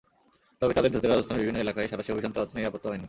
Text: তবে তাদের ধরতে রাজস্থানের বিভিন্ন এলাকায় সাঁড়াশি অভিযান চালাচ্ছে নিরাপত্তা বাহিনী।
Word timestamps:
তবে 0.59 0.71
তাদের 0.77 0.91
ধরতে 0.93 1.07
রাজস্থানের 1.07 1.43
বিভিন্ন 1.43 1.59
এলাকায় 1.65 1.89
সাঁড়াশি 1.91 2.11
অভিযান 2.13 2.31
চালাচ্ছে 2.35 2.55
নিরাপত্তা 2.57 2.87
বাহিনী। 2.89 2.99